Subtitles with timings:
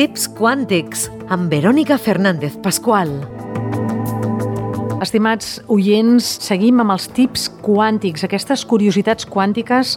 [0.00, 3.10] Tips quàntics amb Verònica Fernández Pasqual.
[5.00, 9.96] Estimats oients, seguim amb els tips quàntics, aquestes curiositats quàntiques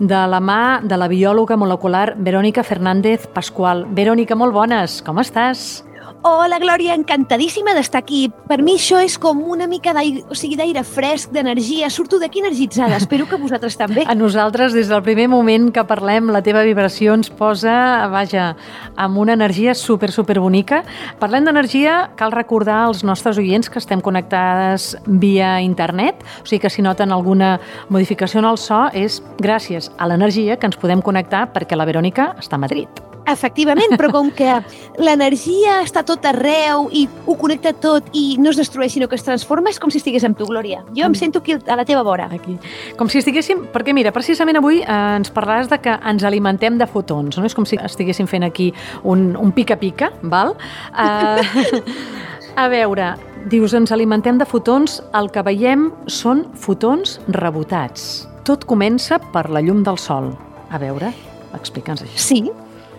[0.00, 3.86] de la mà de la biòloga molecular Verònica Fernández Pasqual.
[3.96, 5.82] Verònica, molt bones, com estàs?
[6.24, 8.28] Hola, Glòria, encantadíssima d'estar aquí.
[8.46, 10.54] Per mi això és com una mica d'aire o sigui,
[10.86, 11.90] fresc, d'energia.
[11.90, 12.96] Surto d'aquí energitzada.
[12.96, 14.04] Espero que vosaltres també.
[14.06, 18.54] A nosaltres, des del primer moment que parlem, la teva vibració ens posa, vaja,
[18.94, 20.84] amb una energia super, super bonica.
[21.18, 26.70] Parlem d'energia, cal recordar als nostres oients que estem connectades via internet, o sigui que
[26.70, 27.58] si noten alguna
[27.88, 32.36] modificació en el so és gràcies a l'energia que ens podem connectar perquè la Verònica
[32.38, 33.11] està a Madrid.
[33.28, 34.56] Efectivament, però com que
[34.98, 39.22] l'energia està tot arreu i ho connecta tot i no es destrueix sinó que es
[39.26, 40.82] transforma, és com si estigués amb tu, Glòria.
[40.96, 42.28] Jo em sento aquí a la teva vora.
[42.32, 42.56] Aquí.
[42.98, 43.68] Com si estiguéssim...
[43.72, 47.46] Perquè mira, precisament avui eh, ens parlaràs de que ens alimentem de fotons, no?
[47.46, 48.72] És com si estiguéssim fent aquí
[49.04, 50.56] un, un pica-pica, val?
[50.90, 51.82] Eh,
[52.62, 53.12] a veure,
[53.52, 58.26] dius, ens alimentem de fotons, el que veiem són fotons rebotats.
[58.42, 60.32] Tot comença per la llum del sol.
[60.72, 61.12] A veure,
[61.54, 62.18] explica'ns això.
[62.18, 62.42] Sí,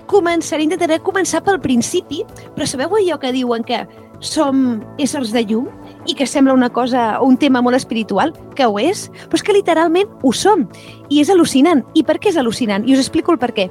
[0.09, 2.23] començaré, intentaré començar pel principi,
[2.55, 3.83] però sabeu allò que diuen que
[4.23, 5.67] som éssers de llum
[6.07, 9.55] i que sembla una cosa, un tema molt espiritual, que ho és, però és que
[9.55, 10.65] literalment ho som.
[11.09, 11.83] I és al·lucinant.
[11.93, 12.87] I per què és al·lucinant?
[12.87, 13.69] I us explico el per què.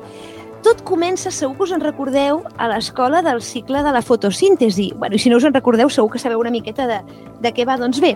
[0.63, 4.93] Tot comença, segur que us en recordeu, a l'escola del cicle de la fotosíntesi.
[4.97, 7.01] Bueno, I si no us en recordeu, segur que sabeu una miqueta de,
[7.43, 7.77] de què va.
[7.81, 8.15] Doncs bé,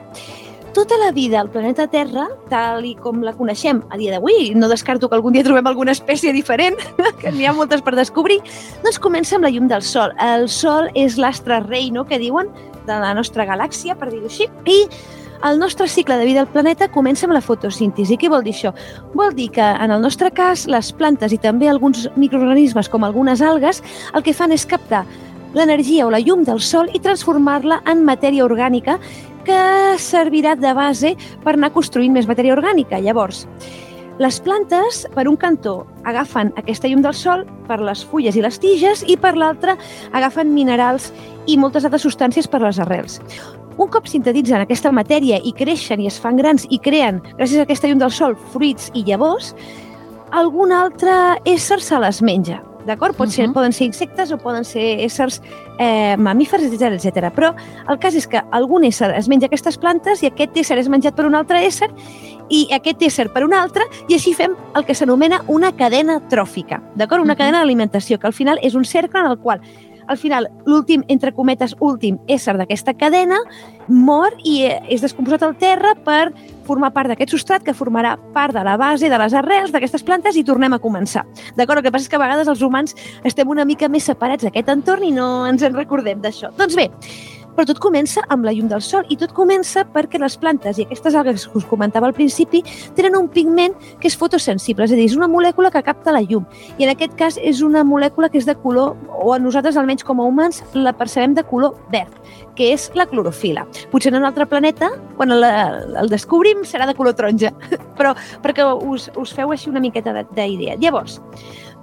[0.76, 4.68] tota la vida al planeta Terra, tal i com la coneixem a dia d'avui, no
[4.68, 6.76] descarto que algun dia trobem alguna espècie diferent,
[7.22, 8.42] que n'hi ha moltes per descobrir,
[8.84, 10.12] doncs comença amb la llum del Sol.
[10.20, 12.50] El Sol és l'astre rei, no?, que diuen,
[12.84, 14.82] de la nostra galàxia, per dir-ho així, i
[15.48, 18.18] el nostre cicle de vida al planeta comença amb la fotosíntesi.
[18.20, 18.74] Què vol dir això?
[19.16, 23.40] Vol dir que, en el nostre cas, les plantes i també alguns microorganismes, com algunes
[23.40, 23.80] algues,
[24.12, 25.06] el que fan és captar
[25.56, 28.98] l'energia o la llum del sol i transformar-la en matèria orgànica
[29.46, 31.14] que servirà de base
[31.44, 32.98] per anar construint més matèria orgànica.
[33.02, 33.46] Llavors,
[34.18, 38.58] les plantes, per un cantó, agafen aquesta llum del sol per les fulles i les
[38.62, 39.76] tiges i per l'altre
[40.16, 41.10] agafen minerals
[41.46, 43.20] i moltes altres substàncies per les arrels.
[43.76, 47.66] Un cop sintetitzen aquesta matèria i creixen i es fan grans i creen, gràcies a
[47.68, 49.52] aquesta llum del sol, fruits i llavors,
[50.32, 52.62] algun altre ésser se les menja.
[52.86, 53.16] D'acord?
[53.16, 53.54] Pot ser, uh -huh.
[53.54, 55.42] Poden ser insectes o poden ser éssers
[55.78, 57.32] eh, mamífers, etc etc.
[57.34, 57.54] Però
[57.88, 61.14] el cas és que algun ésser es menja aquestes plantes i aquest ésser és menjat
[61.14, 61.90] per un altre ésser
[62.48, 66.80] i aquest ésser per un altre i així fem el que s'anomena una cadena tròfica.
[66.94, 67.22] D'acord?
[67.22, 67.38] Una uh -huh.
[67.38, 69.60] cadena d'alimentació, que al final és un cercle en el qual
[70.06, 73.38] al final, l'últim, entre cometes, últim ésser d'aquesta cadena
[73.88, 76.32] mor i eh, és descomposat al terra per
[76.66, 80.36] formar part d'aquest substrat que formarà part de la base, de les arrels d'aquestes plantes
[80.36, 81.24] i tornem a començar.
[81.56, 81.78] D'acord?
[81.78, 84.72] El que passa és que a vegades els humans estem una mica més separats d'aquest
[84.74, 86.50] entorn i no ens en recordem d'això.
[86.58, 86.90] Doncs bé,
[87.56, 90.84] però tot comença amb la llum del sol i tot comença perquè les plantes i
[90.86, 92.62] aquestes algues que us comentava al principi
[92.96, 96.22] tenen un pigment que és fotosensible, és a dir, és una molècula que capta la
[96.22, 96.44] llum.
[96.76, 100.04] I en aquest cas és una molècula que és de color, o a nosaltres almenys
[100.06, 102.12] com a humans la percebem de color verd,
[102.56, 103.66] que és la clorofila.
[103.92, 105.52] Potser en un altre planeta, quan la,
[106.02, 107.52] el descobrim, serà de color taronja,
[107.98, 108.14] però
[108.44, 110.76] perquè us, us feu així una miqueta d'idea.
[110.82, 111.20] Llavors,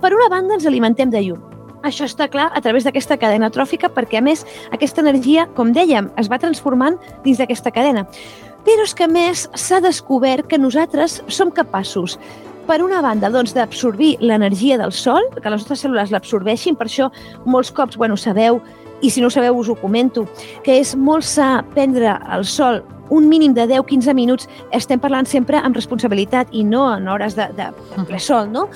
[0.04, 1.53] per una banda ens alimentem de llum,
[1.84, 6.10] això està clar a través d'aquesta cadena tròfica perquè, a més, aquesta energia, com dèiem,
[6.18, 8.08] es va transformant dins d'aquesta cadena.
[8.64, 12.18] Però és que, a més, s'ha descobert que nosaltres som capaços
[12.68, 17.10] per una banda, doncs, d'absorbir l'energia del sol, que les nostres cèl·lules l'absorbeixin, per això
[17.44, 18.62] molts cops, bueno, sabeu,
[19.04, 20.24] i si no ho sabeu us ho comento,
[20.64, 22.80] que és molt sa prendre el sol
[23.10, 27.50] un mínim de 10-15 minuts, estem parlant sempre amb responsabilitat i no en hores de,
[27.58, 27.70] de
[28.08, 28.68] ple sol, no?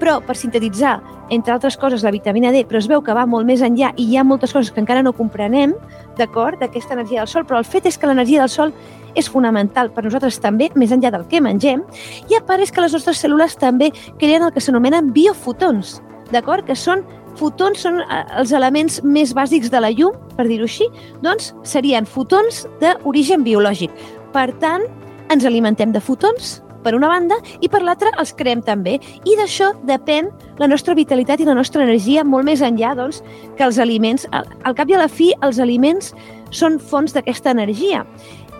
[0.00, 0.96] Però per sintetitzar,
[1.34, 4.08] entre altres coses, la vitamina D, però es veu que va molt més enllà i
[4.08, 5.74] hi ha moltes coses que encara no comprenem,
[6.18, 8.74] d'acord, d'aquesta energia del sol, però el fet és que l'energia del sol
[9.14, 11.84] és fonamental per nosaltres també, més enllà del que mengem,
[12.30, 16.00] i a part és que les nostres cèl·lules també creen el que s'anomenen biofotons,
[16.34, 16.66] d'acord?
[16.66, 17.04] Que són
[17.38, 20.88] fotons són eh, els elements més bàsics de la llum, per dir-ho així,
[21.24, 23.94] doncs serien fotons d'origen biològic.
[24.34, 24.86] Per tant,
[25.32, 28.98] ens alimentem de fotons, per una banda, i per l'altra els creem també.
[29.24, 30.28] I d'això depèn
[30.60, 33.22] la nostra vitalitat i la nostra energia molt més enllà doncs,
[33.56, 34.28] que els aliments.
[34.30, 36.12] Al cap i a la fi, els aliments
[36.54, 38.04] són fonts d'aquesta energia.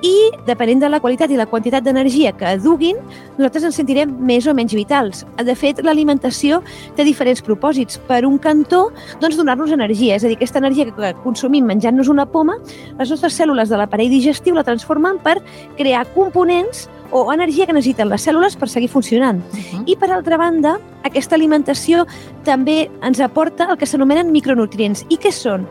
[0.05, 2.99] I, depenent de la qualitat i la quantitat d'energia que duguin,
[3.39, 5.25] nosaltres ens sentirem més o menys vitals.
[5.41, 6.61] De fet, l'alimentació
[6.99, 7.99] té diferents propòsits.
[8.09, 8.87] Per un cantó,
[9.23, 12.59] doncs, donar-nos energia, és a dir, aquesta energia que consumim menjant-nos una poma,
[12.99, 15.39] les nostres cèl·lules de l'aparell digestiu la transformen per
[15.79, 19.41] crear components o energia que necessiten les cèl·lules per seguir funcionant.
[19.41, 19.83] Uh -huh.
[19.87, 22.07] I, per altra banda, aquesta alimentació
[22.45, 25.07] també ens aporta el que s'anomenen micronutrients.
[25.09, 25.69] I què són?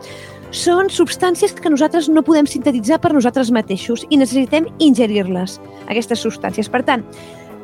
[0.54, 5.58] Són substàncies que nosaltres no podem sintetitzar per nosaltres mateixos i necessitem ingerir-les,
[5.90, 6.70] aquestes substàncies.
[6.70, 7.02] Per tant,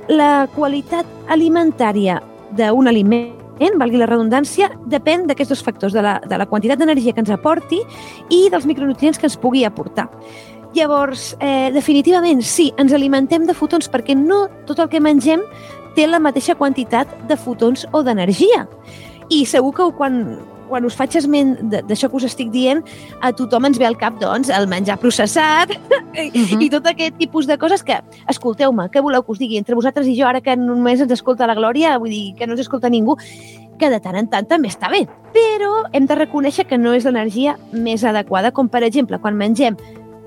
[0.10, 2.18] la qualitat alimentària
[2.58, 7.14] d'un aliment valgui la redundància, depèn d'aquests dos factors, de la, de la quantitat d'energia
[7.14, 7.84] que ens aporti
[8.34, 10.08] i dels micronutrients que ens pugui aportar.
[10.74, 15.46] Llavors, eh, definitivament, sí, ens alimentem de fotons perquè no tot el que mengem
[15.94, 18.66] té la mateixa quantitat de fotons o d'energia.
[19.30, 20.40] I segur que quan,
[20.70, 22.84] quan us faig esment d'això que us estic dient,
[23.22, 26.62] a tothom ens ve al cap, doncs, el menjar processat uh -huh.
[26.62, 29.58] i tot aquest tipus de coses que, escolteu-me, què voleu que us digui?
[29.58, 32.54] Entre vosaltres i jo, ara que només ens escolta la Glòria, vull dir que no
[32.54, 33.18] ens escolta ningú,
[33.80, 35.08] que de tant en tant també està bé.
[35.34, 39.78] Però hem de reconèixer que no és l'energia més adequada, com per exemple, quan mengem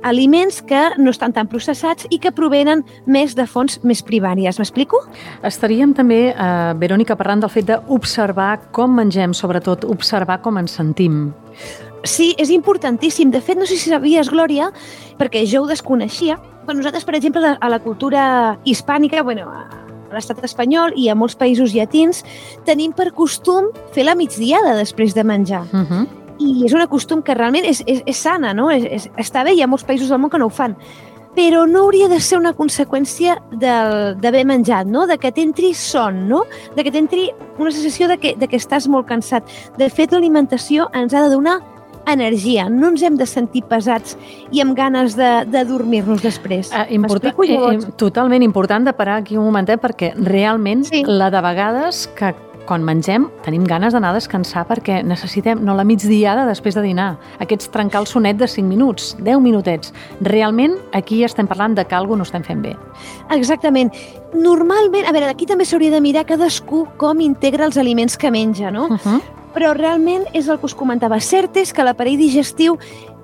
[0.03, 4.59] aliments que no estan tan processats i que provenen més de fonts més primàries.
[4.59, 5.01] M'explico?
[5.43, 11.33] Estaríem també, eh, Verònica, parlant del fet d'observar com mengem, sobretot observar com ens sentim.
[12.05, 13.31] Sí, és importantíssim.
[13.31, 14.73] De fet, no sé si sabies, Glòria,
[15.19, 19.69] perquè jo ho desconeixia, però nosaltres, per exemple, a la cultura hispànica, bueno, a
[20.13, 22.25] l'estat espanyol i a molts països llatins,
[22.65, 25.63] tenim per costum fer la migdiada després de menjar.
[25.73, 28.71] Uh -huh i és un costum que realment és, és, és sana, no?
[28.71, 30.77] És, és, està bé, hi ha molts països del món que no ho fan,
[31.37, 35.07] però no hauria de ser una conseqüència d'haver menjat, no?
[35.09, 36.45] de que t'entri son, no?
[36.77, 39.49] de que t'entri una sensació de que, de que estàs molt cansat.
[39.79, 41.61] De fet, l'alimentació ens ha de donar
[42.11, 44.17] energia, no ens hem de sentir pesats
[44.51, 46.73] i amb ganes de, de dormir-nos després.
[46.75, 51.05] Uh, important, eh, eh, totalment important de parar aquí un momentet perquè realment sí.
[51.07, 52.35] la de vegades que
[52.67, 57.17] quan mengem tenim ganes d'anar a descansar perquè necessitem, no la migdiada després de dinar,
[57.43, 59.93] aquests trencar el sonet de 5 minuts, 10 minutets.
[60.21, 62.77] Realment aquí estem parlant de que alguna no estem fent bé.
[63.35, 63.93] Exactament.
[64.33, 68.71] Normalment, a veure, aquí també s'hauria de mirar cadascú com integra els aliments que menja,
[68.71, 68.89] no?
[68.89, 69.23] Uh -huh
[69.53, 71.21] però realment és el que us comentava.
[71.21, 72.79] Cert és que l'aparell digestiu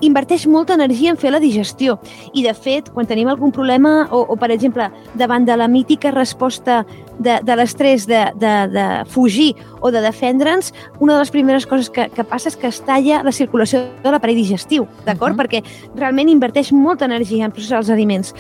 [0.05, 1.99] inverteix molta energia en fer la digestió
[2.32, 6.12] i, de fet, quan tenim algun problema o, o per exemple, davant de la mítica
[6.14, 6.85] resposta
[7.19, 11.91] de, de l'estrès de, de, de fugir o de defendre'ns, una de les primeres coses
[11.91, 15.35] que, que passa és que es talla la circulació de l'aparell digestiu, d'acord?
[15.35, 15.43] Uh -huh.
[15.43, 15.62] Perquè
[15.97, 18.35] realment inverteix molta energia en processar els aliments.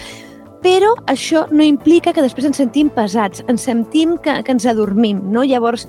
[0.62, 5.20] Però això no implica que després ens sentim pesats, ens sentim que, que ens adormim,
[5.30, 5.44] no?
[5.44, 5.86] Llavors,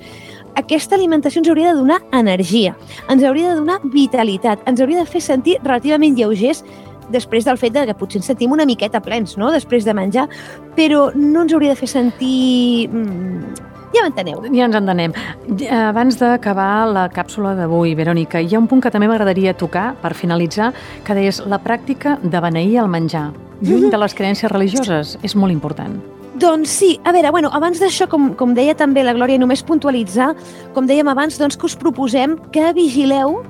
[0.56, 2.76] aquesta alimentació ens hauria de donar energia,
[3.10, 6.64] ens hauria de donar vitalitat, ens hauria de fer sentir relativament lleugers
[7.12, 10.28] després del fet de que potser ens sentim una miqueta plens, no?, després de menjar,
[10.78, 12.90] però no ens hauria de fer sentir...
[12.92, 14.44] Mm, ja m'enteneu.
[14.54, 15.16] Ja ens entenem.
[15.74, 20.14] Abans d'acabar la càpsula d'avui, Verònica, hi ha un punt que també m'agradaria tocar per
[20.18, 20.72] finalitzar,
[21.06, 23.30] que deies la pràctica de beneir el menjar.
[23.60, 23.92] Lluny mhm.
[23.92, 25.98] de les creences religioses, és molt important.
[26.40, 30.30] Doncs sí, a veure, bueno, abans d'això, com, com deia també la Glòria, només puntualitzar,
[30.76, 33.42] com dèiem abans, doncs que us proposem que vigileu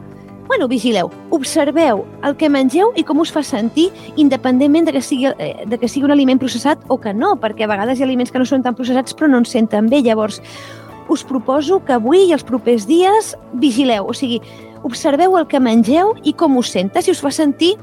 [0.50, 5.30] bueno, vigileu, observeu el que mengeu i com us fa sentir, independentment de que, sigui,
[5.38, 8.08] eh, de que sigui un aliment processat o que no, perquè a vegades hi ha
[8.10, 10.02] aliments que no són tan processats però no ens senten bé.
[10.02, 10.42] Llavors,
[11.08, 14.42] us proposo que avui i els propers dies vigileu, o sigui,
[14.82, 17.76] observeu el que mengeu i com us senta, si us fa sentir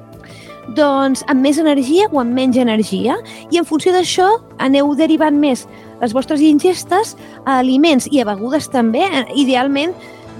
[0.74, 3.14] doncs amb més energia o amb menys energia
[3.54, 4.26] i en funció d'això
[4.58, 5.68] aneu derivant més
[6.00, 7.14] les vostres ingestes
[7.44, 9.06] a aliments i a begudes també.
[9.38, 9.94] Idealment,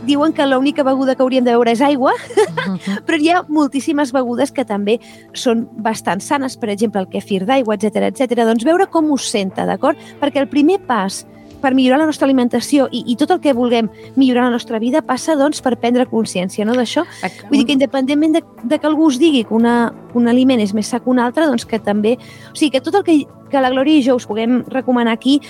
[0.07, 2.15] diuen que l'única beguda que hauríem de beure és aigua,
[3.07, 4.99] però hi ha moltíssimes begudes que també
[5.35, 8.39] són bastant sanes, per exemple, el kefir d'aigua, etc etc.
[8.47, 9.99] Doncs veure com us senta, d'acord?
[10.21, 11.25] Perquè el primer pas
[11.61, 15.03] per millorar la nostra alimentació i, i tot el que vulguem millorar la nostra vida
[15.03, 17.07] passa doncs per prendre consciència no, d'això.
[17.49, 20.75] Vull dir que independentment de, de que algú us digui que una, un aliment és
[20.77, 22.17] més sa que un altre, doncs que també...
[22.53, 23.19] O sigui, que tot el que,
[23.51, 25.41] que la Glòria i jo us puguem recomanar aquí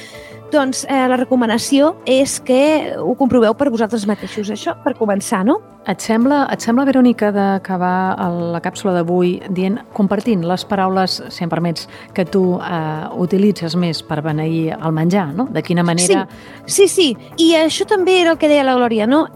[0.52, 5.58] doncs eh, la recomanació és que ho comproveu per vosaltres mateixos, això per començar, no?
[5.86, 8.18] Et sembla, et sembla Verònica, d'acabar
[8.54, 14.02] la càpsula d'avui dient, compartint les paraules, si em permets, que tu eh, utilitzes més
[14.06, 15.46] per beneir el menjar, no?
[15.50, 16.26] De quina manera...
[16.66, 17.08] Sí, sí, sí.
[17.42, 19.26] I això també era el que deia la Glòria, no?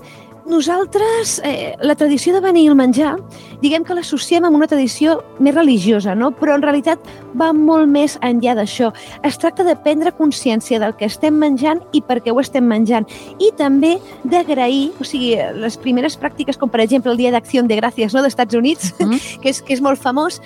[0.46, 3.16] Nosaltres, eh, la tradició de venir el menjar,
[3.60, 6.30] diguem que l'associem amb una tradició més religiosa, no?
[6.30, 6.98] però en realitat
[7.38, 8.90] va molt més enllà d'això.
[9.26, 13.06] Es tracta de prendre consciència del que estem menjant i per què ho estem menjant.
[13.38, 17.80] I també d'agrair, o sigui, les primeres pràctiques, com per exemple el Dia d'Acció de
[17.80, 18.22] Gràcies no?
[18.24, 19.40] dels Estats Units, uh -huh.
[19.40, 20.40] que, és, que és molt famós,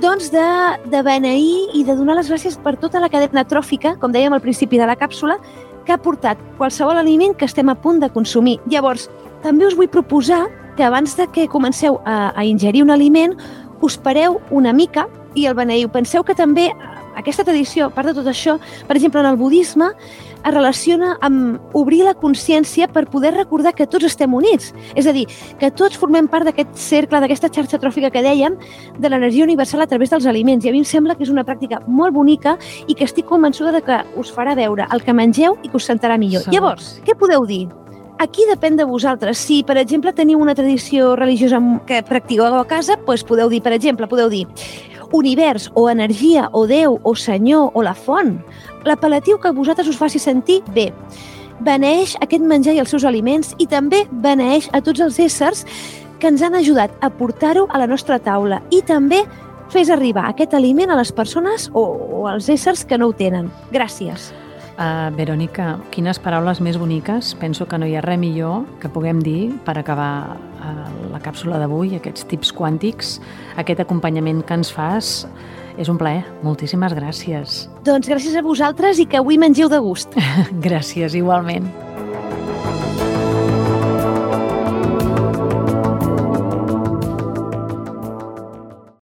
[0.00, 0.48] doncs de,
[0.86, 4.40] de beneir i de donar les gràcies per tota la cadena tròfica, com dèiem al
[4.40, 5.38] principi de la càpsula,
[5.84, 8.58] que ha portat qualsevol aliment que estem a punt de consumir.
[8.68, 9.08] Llavors,
[9.42, 13.34] també us vull proposar que abans de que comenceu a, a ingerir un aliment,
[13.82, 15.90] us pareu una mica i el beneiu.
[15.90, 16.70] Penseu que també
[17.18, 19.90] aquesta tradició, a part de tot això, per exemple, en el budisme,
[20.38, 24.70] es relaciona amb obrir la consciència per poder recordar que tots estem units.
[24.94, 25.26] És a dir,
[25.58, 28.54] que tots formem part d'aquest cercle, d'aquesta xarxa tròfica que dèiem,
[28.98, 30.64] de l'energia universal a través dels aliments.
[30.64, 32.54] I a mi em sembla que és una pràctica molt bonica
[32.86, 35.90] i que estic convençuda de que us farà veure el que mengeu i que us
[35.90, 36.46] sentarà millor.
[36.46, 36.54] Segur.
[36.54, 37.66] Llavors, què podeu dir?
[38.18, 39.38] Aquí depèn de vosaltres.
[39.38, 43.72] Si, per exemple, teniu una tradició religiosa que practiqueu a casa, doncs podeu dir, per
[43.76, 44.46] exemple, podeu dir
[45.12, 48.34] univers o energia o Déu o Senyor o la font,
[48.84, 50.90] l'apel·latiu que vosaltres us faci sentir bé.
[51.64, 55.64] Beneix aquest menjar i els seus aliments i també beneix a tots els éssers
[56.18, 59.22] que ens han ajudat a portar-ho a la nostra taula i també
[59.70, 63.50] fes arribar aquest aliment a les persones o, o als éssers que no ho tenen.
[63.70, 64.32] Gràcies.
[64.78, 67.32] Uh, Verònica, quines paraules més boniques.
[67.40, 71.58] Penso que no hi ha res millor que puguem dir per acabar uh, la càpsula
[71.58, 73.16] d'avui, aquests tips quàntics,
[73.58, 75.26] aquest acompanyament que ens fas.
[75.78, 76.22] És un plaer.
[76.46, 77.66] Moltíssimes gràcies.
[77.86, 80.14] Doncs gràcies a vosaltres i que avui mengeu de gust.
[80.66, 81.66] gràcies, igualment.